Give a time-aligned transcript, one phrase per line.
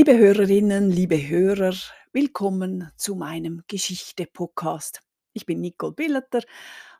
[0.00, 1.74] Liebe Hörerinnen, liebe Hörer,
[2.10, 5.02] willkommen zu meinem Geschichte-Podcast.
[5.34, 6.40] Ich bin Nicole Billeter,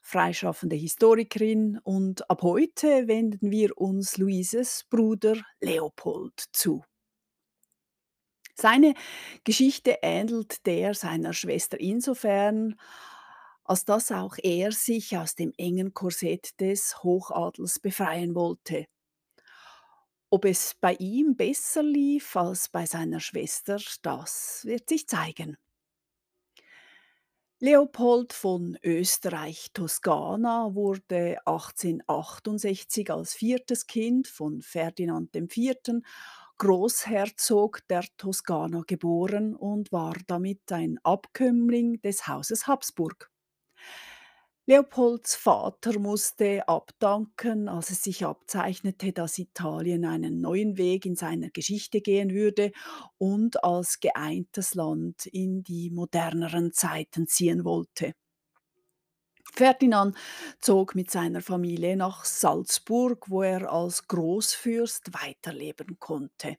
[0.03, 6.85] freischaffende Historikerin und ab heute wenden wir uns Luises Bruder Leopold zu.
[8.55, 8.93] Seine
[9.45, 12.79] Geschichte ähnelt der seiner Schwester insofern,
[13.65, 18.85] als dass auch er sich aus dem engen Korsett des Hochadels befreien wollte.
[20.31, 25.57] Ob es bei ihm besser lief als bei seiner Schwester, das wird sich zeigen.
[27.59, 36.03] Leopold von Österreich-Toskana wurde 1868 als viertes Kind von Ferdinand IV.,
[36.59, 43.31] Großherzog der Toskana, geboren und war damit ein Abkömmling des Hauses Habsburg.
[44.71, 51.51] Leopolds Vater musste abdanken, als es sich abzeichnete, dass Italien einen neuen Weg in seiner
[51.51, 52.71] Geschichte gehen würde
[53.19, 58.13] und als geeintes Land in die moderneren Zeiten ziehen wollte.
[59.53, 60.17] Ferdinand
[60.61, 66.59] zog mit seiner Familie nach Salzburg, wo er als Großfürst weiterleben konnte.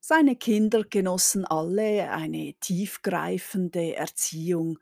[0.00, 4.78] Seine Kinder genossen alle eine tiefgreifende Erziehung,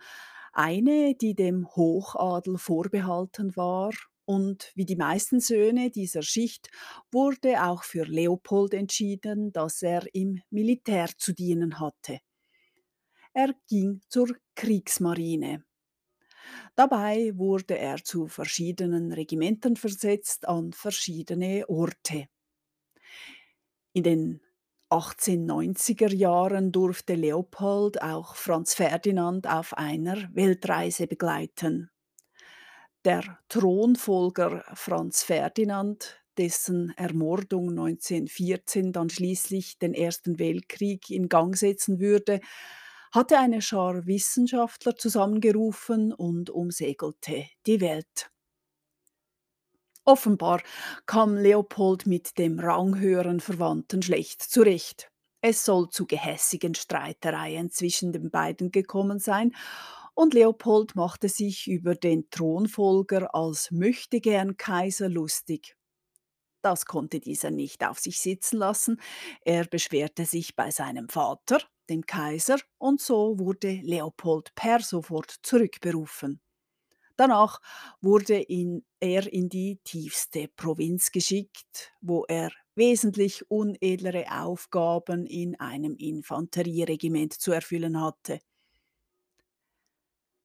[0.57, 3.93] eine, die dem Hochadel vorbehalten war,
[4.27, 6.69] und wie die meisten Söhne dieser Schicht
[7.13, 12.19] wurde auch für Leopold entschieden, dass er im Militär zu dienen hatte.
[13.33, 15.65] Er ging zur Kriegsmarine.
[16.75, 22.27] Dabei wurde er zu verschiedenen Regimentern versetzt an verschiedene Orte.
[23.93, 24.41] In den
[24.91, 31.91] 1890er Jahren durfte Leopold auch Franz Ferdinand auf einer Weltreise begleiten.
[33.05, 41.99] Der Thronfolger Franz Ferdinand, dessen Ermordung 1914 dann schließlich den Ersten Weltkrieg in Gang setzen
[41.99, 42.41] würde,
[43.13, 48.31] hatte eine Schar Wissenschaftler zusammengerufen und umsegelte die Welt.
[50.07, 50.63] Offenbar
[51.07, 55.11] kam Leopold mit dem ranghöheren Verwandten schlecht zurecht.
[55.43, 59.55] Es soll zu gehässigen Streitereien zwischen den beiden gekommen sein,
[60.15, 65.77] und Leopold machte sich über den Thronfolger als möchtegern Kaiser lustig.
[66.63, 69.01] Das konnte dieser nicht auf sich sitzen lassen.
[69.43, 76.41] Er beschwerte sich bei seinem Vater, dem Kaiser, und so wurde Leopold per sofort zurückberufen.
[77.17, 77.61] Danach
[78.01, 85.97] wurde ihn, er in die tiefste Provinz geschickt, wo er wesentlich unedlere Aufgaben in einem
[85.97, 88.41] Infanterieregiment zu erfüllen hatte.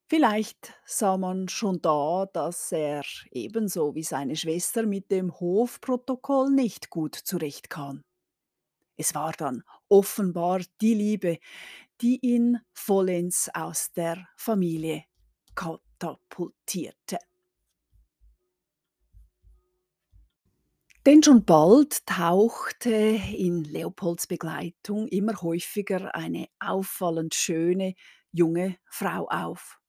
[0.08, 6.90] Vielleicht sah man schon da, dass er ebenso wie seine Schwester mit dem Hofprotokoll nicht
[6.90, 8.04] gut zurechtkam.
[8.98, 11.40] Es war dann offenbar die Liebe,
[12.02, 15.06] die ihn vollends aus der Familie
[16.02, 17.20] katapultierte.
[21.06, 27.96] Denn schon bald tauchte in Leopolds Begleitung immer häufiger eine auffallend schöne
[28.32, 29.80] junge Frau auf.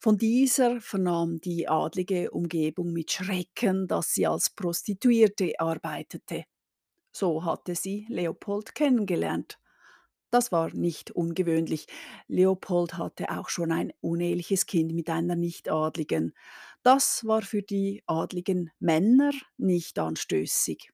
[0.00, 6.44] Von dieser vernahm die adlige Umgebung mit Schrecken, dass sie als Prostituierte arbeitete.
[7.12, 9.58] So hatte sie Leopold kennengelernt.
[10.36, 11.86] Das war nicht ungewöhnlich.
[12.28, 16.34] Leopold hatte auch schon ein uneheliches Kind mit einer Nichtadligen.
[16.82, 20.90] Das war für die adligen Männer nicht anstößig.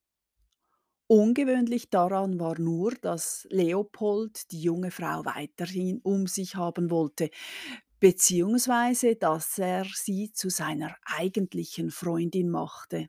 [1.06, 7.30] Ungewöhnlich daran war nur, dass Leopold die junge Frau weiterhin um sich haben wollte,
[8.00, 13.08] beziehungsweise dass er sie zu seiner eigentlichen Freundin machte.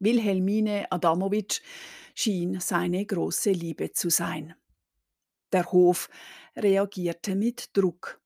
[0.00, 1.60] Wilhelmine Adamowitsch
[2.14, 4.54] schien seine große Liebe zu sein.
[5.52, 6.08] Der Hof
[6.56, 8.20] reagierte mit Druck.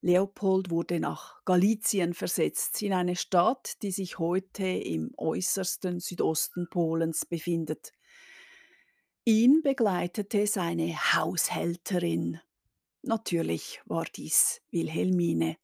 [0.00, 7.24] Leopold wurde nach Galizien versetzt, in eine Stadt, die sich heute im äußersten Südosten Polens
[7.24, 7.92] befindet.
[9.24, 12.40] Ihn begleitete seine Haushälterin.
[13.02, 15.56] Natürlich war dies Wilhelmine,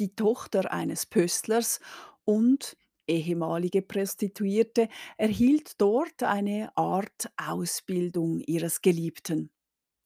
[0.00, 1.78] die Tochter eines Pöstlers
[2.24, 2.76] und
[3.10, 9.50] ehemalige Prostituierte, erhielt dort eine Art Ausbildung ihres Geliebten.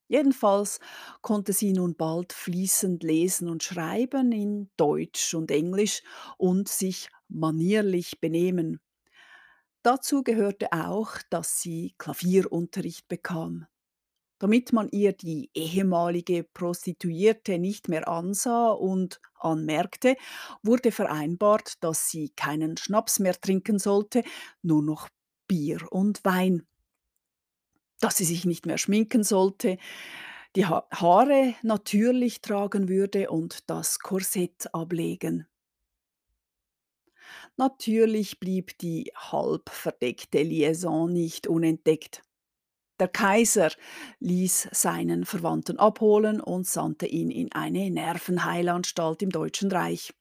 [0.09, 0.81] Jedenfalls
[1.23, 6.03] konnte sie nun bald fließend lesen und schreiben in Deutsch und Englisch
[6.39, 8.81] und sich manierlich benehmen.
[9.83, 13.67] Dazu gehörte auch, dass sie Klavierunterricht bekam.
[14.39, 20.17] Damit man ihr die ehemalige Prostituierte nicht mehr ansah und anmerkte,
[20.63, 24.23] wurde vereinbart, dass sie keinen Schnaps mehr trinken sollte,
[24.63, 25.09] nur noch
[25.49, 26.67] Bier und Wein.
[28.01, 29.79] dass sie sich nicht mehr schminken sollte,
[30.57, 35.47] die ha Haare natürlich tragen würde und das Korsett ablegen.
[37.57, 42.23] Natürlich blieb die halb verdeckte Liaison nicht unentdeckt.
[43.01, 43.71] Der Kaiser
[44.21, 50.13] ließ seinen Verwandten abholen und sandte ihn in eine Nervenheilanstalt im Deutschen Reich.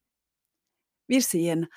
[1.08, 1.68] Wir sehen,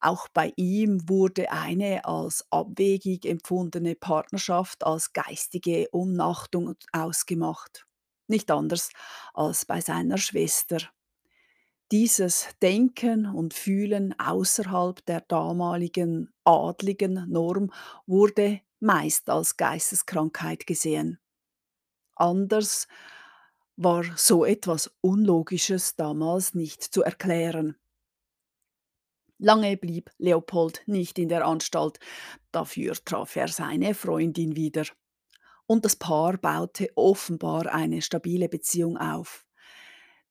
[0.00, 7.86] auch bei ihm wurde eine als abwegig empfundene Partnerschaft als geistige Umnachtung ausgemacht.
[8.28, 8.90] Nicht anders
[9.34, 10.78] als bei seiner Schwester.
[11.92, 17.72] Dieses Denken und Fühlen außerhalb der damaligen adligen Norm
[18.06, 21.18] wurde meist als Geisteskrankheit gesehen.
[22.14, 22.88] Anders
[23.76, 27.76] war so etwas Unlogisches damals nicht zu erklären.
[29.38, 31.98] Lange blieb Leopold nicht in der Anstalt,
[32.52, 34.86] dafür traf er seine Freundin wieder.
[35.66, 39.44] Und das Paar baute offenbar eine stabile Beziehung auf.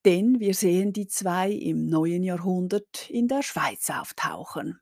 [0.04, 4.80] Denn wir sehen die zwei im neuen Jahrhundert in der Schweiz auftauchen.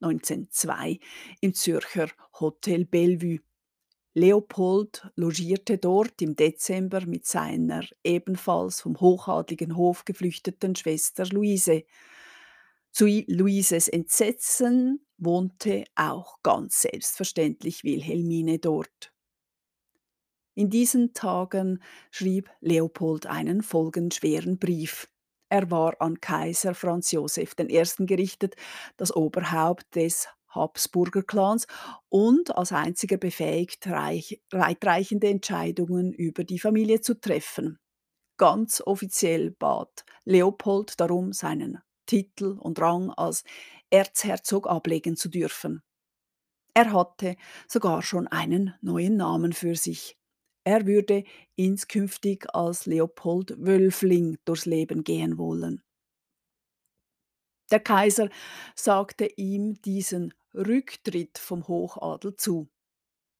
[0.00, 0.98] 1902
[1.40, 2.08] im Zürcher
[2.38, 3.40] Hotel Bellevue.
[4.14, 11.84] Leopold logierte dort im Dezember mit seiner ebenfalls vom hochadligen Hof geflüchteten Schwester Luise.
[12.92, 19.12] Zu Luises Entsetzen wohnte auch ganz selbstverständlich Wilhelmine dort.
[20.54, 25.08] In diesen Tagen schrieb Leopold einen folgenschweren Brief.
[25.48, 27.82] Er war an Kaiser Franz Josef I.
[28.06, 28.56] gerichtet,
[28.96, 31.66] das Oberhaupt des Habsburger Clans
[32.08, 37.78] und als einziger befähigt, reich, weitreichende Entscheidungen über die Familie zu treffen.
[38.38, 43.44] Ganz offiziell bat Leopold darum, seinen Titel und Rang als
[43.90, 45.82] Erzherzog ablegen zu dürfen.
[46.74, 47.36] Er hatte
[47.68, 50.15] sogar schon einen neuen Namen für sich.
[50.66, 51.24] Er würde
[51.54, 55.82] inskünftig als Leopold Wölfling durchs Leben gehen wollen.
[57.70, 58.28] Der Kaiser
[58.74, 62.68] sagte ihm diesen Rücktritt vom Hochadel zu.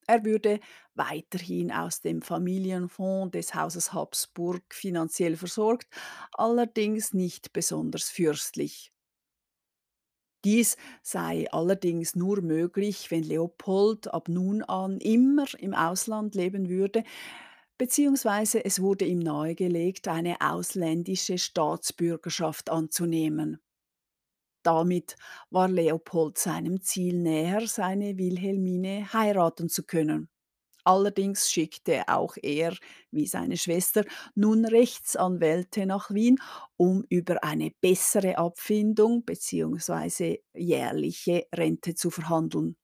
[0.08, 0.60] Er würde
[0.94, 5.88] weiterhin aus dem Familienfonds des Hauses Habsburg finanziell versorgt,
[6.32, 8.92] allerdings nicht besonders fürstlich.
[10.46, 17.04] Dies sei allerdings nur möglich, wenn Leopold ab nun an immer im Ausland leben würde,
[17.78, 23.60] beziehungsweise es wurde ihm nahegelegt, eine ausländische Staatsbürgerschaft anzunehmen.
[24.62, 25.16] Damit
[25.50, 30.28] war Leopold seinem Ziel näher, seine Wilhelmine heiraten zu können.
[30.86, 32.72] Allerdings schickte auch er,
[33.10, 34.04] wie seine Schwester,
[34.36, 36.38] nun Rechtsanwälte nach Wien,
[36.76, 40.38] um über eine bessere Abfindung bzw.
[40.54, 42.76] jährliche Rente zu verhandeln.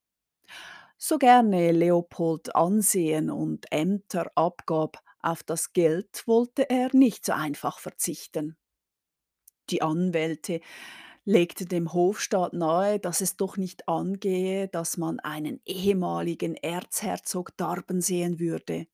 [0.97, 7.79] So gerne Leopold Ansehen und Ämter abgab, auf das Geld wollte er nicht so einfach
[7.79, 8.57] verzichten.
[9.71, 10.61] Die Anwälte
[11.25, 18.01] legte dem Hofstaat nahe, dass es doch nicht angehe, dass man einen ehemaligen Erzherzog darben
[18.01, 18.87] sehen würde.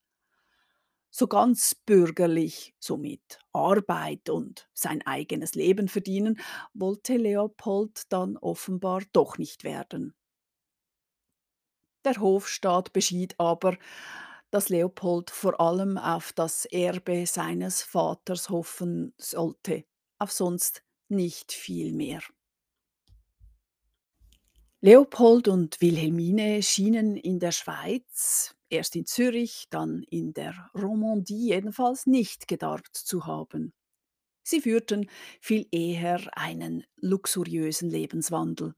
[1.11, 6.39] So ganz bürgerlich, somit Arbeit und sein eigenes Leben verdienen,
[6.75, 10.15] wollte Leopold dann offenbar doch nicht werden.
[12.05, 13.77] Der Hofstaat beschied aber,
[14.51, 19.85] dass Leopold vor allem auf das Erbe seines Vaters hoffen sollte,
[20.19, 22.21] auf sonst nicht viel mehr.
[24.81, 32.07] Leopold und Wilhelmine schienen in der Schweiz, erst in Zürich, dann in der Romandie jedenfalls,
[32.07, 33.73] nicht gedarbt zu haben.
[34.45, 35.11] Sie führten
[35.41, 38.75] viel eher einen luxuriösen Lebenswandel.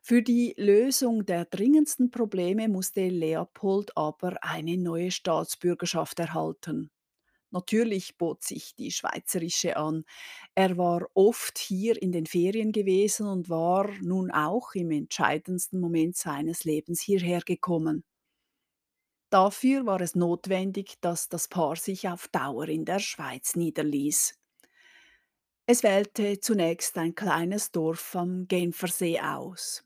[0.00, 6.90] Für die Lösung der dringendsten Probleme musste Leopold aber eine neue Staatsbürgerschaft erhalten.
[7.50, 10.04] Natürlich bot sich die schweizerische an.
[10.54, 16.16] Er war oft hier in den Ferien gewesen und war nun auch im entscheidendsten Moment
[16.16, 18.04] seines Lebens hierher gekommen.
[19.30, 24.34] Dafür war es notwendig, dass das Paar sich auf Dauer in der Schweiz niederließ.
[25.64, 29.84] Es wählte zunächst ein kleines Dorf am Genfersee aus.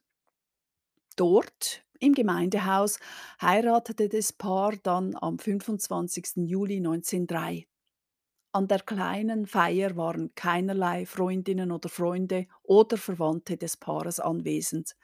[1.15, 2.99] Dort, im Gemeindehaus,
[3.41, 6.49] heiratete das Paar dann am 25.
[6.49, 7.67] Juli 1903.
[8.53, 14.97] An der kleinen Feier waren keinerlei Freundinnen oder Freunde oder Verwandte des Paares anwesend.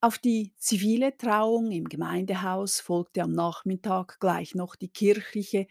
[0.00, 5.66] Auf die zivile Trauung im Gemeindehaus folgte am Nachmittag gleich noch die kirchliche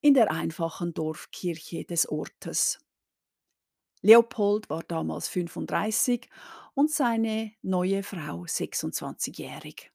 [0.00, 2.78] in der einfachen Dorfkirche des Ortes.
[4.02, 6.28] Leopold war damals 35
[6.78, 9.90] und seine neue Frau 26-jährig.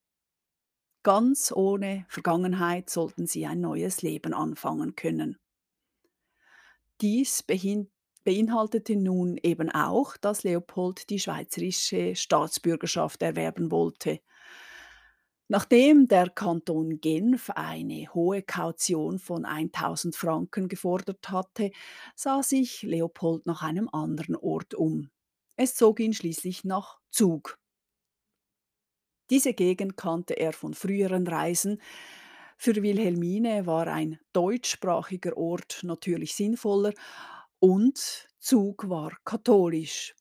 [1.01, 5.39] Ganz ohne Vergangenheit sollten sie ein neues Leben anfangen können.
[6.99, 7.41] Dies
[8.25, 14.19] beinhaltete nun eben auch, dass Leopold die schweizerische Staatsbürgerschaft erwerben wollte.
[15.47, 21.71] Nachdem der Kanton Genf eine hohe Kaution von 1000 Franken gefordert hatte,
[22.13, 25.12] sah sich Leopold nach einem anderen Ort um.
[25.55, 27.59] Es zog ihn schließlich nach Zug.
[29.29, 31.81] Diese Gegend kannte er von früheren Reisen.
[32.57, 36.93] Für Wilhelmine war ein deutschsprachiger Ort natürlich sinnvoller
[37.59, 40.15] und Zug war katholisch.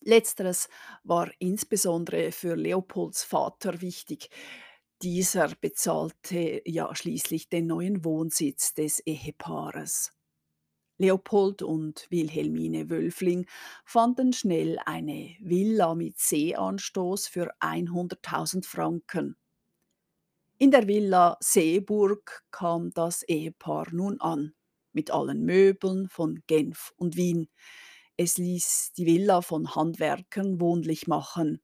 [0.00, 0.68] Letzteres
[1.02, 4.30] war insbesondere für Leopolds Vater wichtig.
[5.02, 10.15] Dieser bezahlte ja schließlich den neuen Wohnsitz des Ehepaares.
[10.98, 13.46] Leopold und Wilhelmine Wölfling
[13.84, 19.36] fanden schnell eine Villa mit Seeanstoß für 100.000 Franken.
[20.58, 24.54] In der Villa Seeburg kam das Ehepaar nun an,
[24.92, 27.48] mit allen Möbeln von Genf und Wien.
[28.16, 31.60] Es ließ die Villa von Handwerkern wohnlich machen.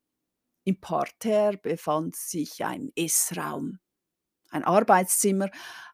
[0.65, 3.79] Im Parterre befand sich ein Essraum,
[4.53, 5.51] ein Arbeitszimmer,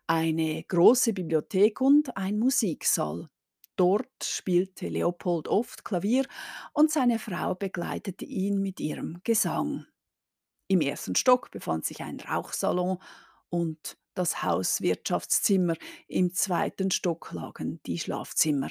[0.07, 3.29] eine große Bibliothek und ein Musiksaal.
[3.77, 6.27] Dort spielte Leopold oft Klavier
[6.73, 9.87] und seine Frau begleitete ihn mit ihrem Gesang.
[10.67, 12.99] Im ersten Stock befand sich ein Rauchsalon
[13.49, 15.77] und das Hauswirtschaftszimmer,
[16.09, 18.71] im zweiten Stock lagen die Schlafzimmer.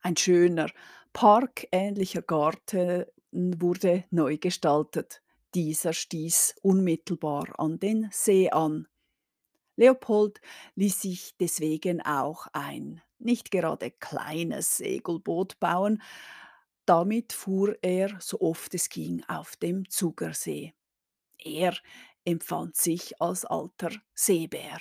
[0.00, 0.70] Ein schöner,
[1.12, 5.23] parkähnlicher Garten wurde neu gestaltet.
[5.54, 8.88] Dieser stieß unmittelbar an den See an.
[9.76, 10.40] Leopold
[10.74, 16.02] ließ sich deswegen auch ein nicht gerade kleines Segelboot bauen.
[16.86, 20.74] Damit fuhr er, so oft es ging, auf dem Zugersee.
[21.38, 21.76] Er
[22.24, 24.78] empfand sich als alter Seebär.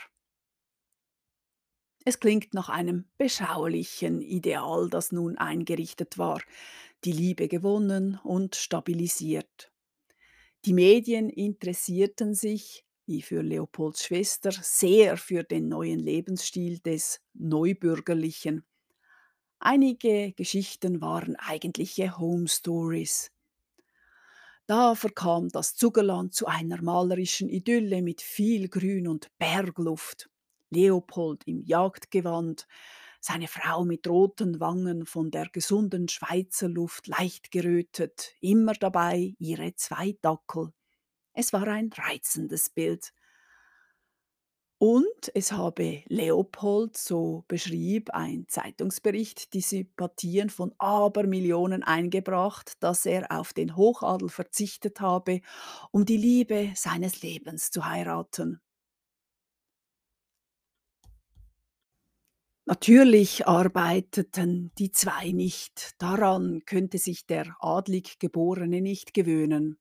[2.04, 6.42] Es klingt nach einem beschaulichen Ideal, das nun eingerichtet war,
[7.06, 9.73] die Liebe gewonnen und stabilisiert.
[10.66, 18.66] Die Medien interessierten sich, wie für Leopolds Schwester, sehr für den neuen Lebensstil des Neubürgerlichen.
[19.60, 23.32] Einige Geschichten waren eigentliche Home Stories.
[24.68, 30.30] Da verkam das Zugerland zu einer malerischen Idylle mit viel Grün und Bergluft.
[30.70, 32.68] Leopold im Jagdgewand,
[33.24, 39.76] seine Frau mit roten Wangen von der gesunden Schweizer Luft leicht gerötet, immer dabei ihre
[39.76, 40.74] zwei Dackel.
[41.32, 43.14] Es war ein reizendes Bild.
[44.78, 53.32] Und es habe Leopold, so beschrieb ein Zeitungsbericht, die Sympathien von Abermillionen eingebracht, dass er
[53.32, 55.40] auf den Hochadel verzichtet habe,
[55.92, 58.60] um die Liebe seines Lebens zu heiraten.
[62.66, 69.78] Natürlich arbeiteten die zwei nicht, daran könnte sich der adlig Geborene nicht gewöhnen.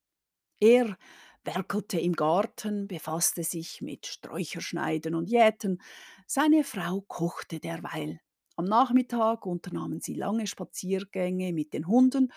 [0.60, 0.96] Er
[1.44, 5.80] werkelte im Garten, befasste sich mit Sträucherschneiden und Jäten,
[6.26, 8.20] seine Frau kochte derweil.
[8.56, 12.32] Am Nachmittag unternahmen sie lange Spaziergänge mit den Hunden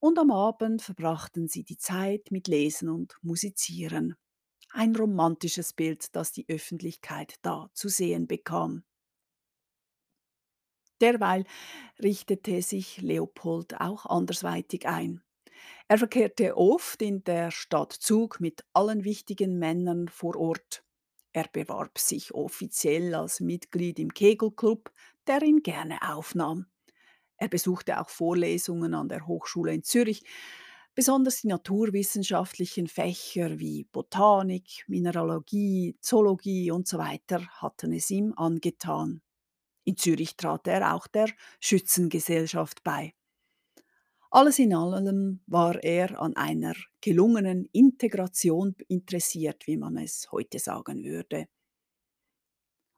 [0.00, 4.16] und am Abend verbrachten sie die Zeit mit Lesen und Musizieren.
[4.72, 8.84] Ein romantisches Bild, das die Öffentlichkeit da zu sehen bekam.
[11.00, 11.44] Derweil
[12.02, 15.22] richtete sich Leopold auch andersweitig ein.
[15.88, 20.84] Er verkehrte oft in der Stadt Zug mit allen wichtigen Männern vor Ort.
[21.32, 24.92] Er bewarb sich offiziell als Mitglied im Kegelclub,
[25.26, 26.66] der ihn gerne aufnahm.
[27.36, 30.24] Er besuchte auch Vorlesungen an der Hochschule in Zürich,
[30.94, 37.18] besonders die naturwissenschaftlichen Fächer wie Botanik, Mineralogie, Zoologie usw.
[37.30, 39.22] So hatten es ihm angetan.
[39.88, 41.30] In Zürich trat er auch der
[41.60, 43.14] Schützengesellschaft bei.
[44.30, 51.04] Alles in allem war er an einer gelungenen Integration interessiert, wie man es heute sagen
[51.04, 51.48] würde.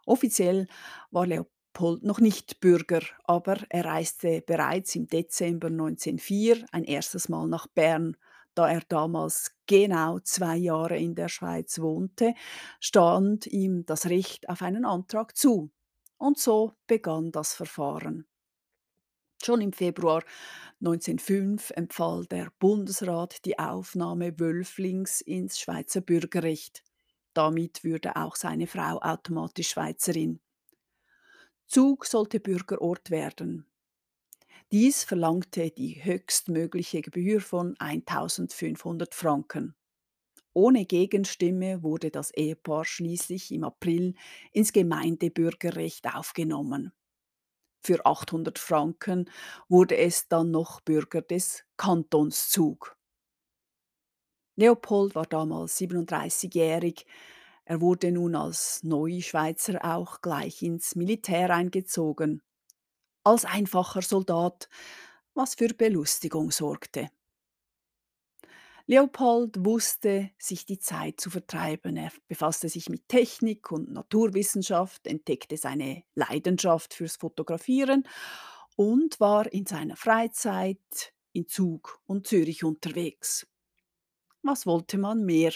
[0.05, 0.67] Offiziell
[1.13, 7.47] war Leopold noch nicht Bürger, aber er reiste bereits im Dezember 1904 ein erstes Mal
[7.47, 8.17] nach Bern.
[8.57, 12.35] Da er damals genau zwei Jahre in der Schweiz wohnte,
[12.81, 15.71] stand ihm das Recht auf einen Antrag zu.
[16.21, 18.27] Und so begann das Verfahren.
[19.43, 20.23] Schon im Februar
[20.81, 26.85] 1905 empfahl der Bundesrat die Aufnahme Wölflings ins Schweizer Bürgerrecht.
[27.33, 30.41] Damit würde auch seine Frau automatisch Schweizerin.
[31.67, 33.65] Zug sollte Bürgerort werden.
[34.73, 39.75] Dies verlangte die höchstmögliche Gebühr von 1500 Franken.
[40.53, 44.15] Ohne Gegenstimme wurde das Ehepaar schließlich im April
[44.53, 46.93] ins Gemeindebürgerrecht aufgenommen.
[47.83, 49.31] Für 800 Franken
[49.69, 52.97] wurde es dann noch Bürger des Kantons Zug.
[54.57, 57.07] Leopold war damals 37-jährig.
[57.65, 62.43] Er wurde nun als Neuschweizer auch gleich ins Militär eingezogen.
[63.25, 64.69] Als einfacher Soldat,
[65.35, 67.09] was für Belustigung sorgte.
[68.91, 71.97] Leopold wusste, sich die Zeit zu vertreiben.
[71.97, 78.03] Er befasste sich mit Technik und Naturwissenschaft, entdeckte seine Leidenschaft fürs Fotografieren
[78.75, 83.47] und war in seiner Freizeit in Zug und Zürich unterwegs.
[84.43, 85.53] Was wollte man mehr?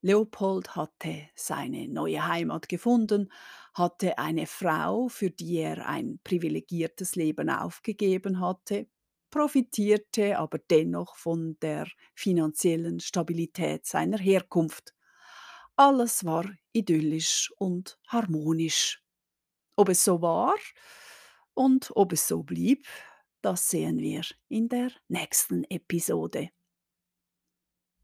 [0.00, 3.30] Leopold hatte seine neue Heimat gefunden,
[3.74, 8.86] hatte eine Frau, für die er ein privilegiertes Leben aufgegeben hatte,
[9.32, 14.94] profitierte aber dennoch von der finanziellen Stabilität seiner Herkunft.
[15.74, 19.02] Alles war idyllisch und harmonisch.
[19.74, 20.54] Ob es so war
[21.54, 22.86] und ob es so blieb,
[23.40, 26.50] das sehen wir in der nächsten Episode.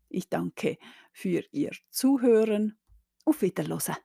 [0.09, 0.79] Ich danke
[1.13, 2.79] für Ihr Zuhören.
[3.27, 3.97] Auf Wiederhören.